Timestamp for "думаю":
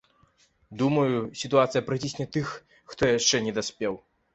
0.79-1.19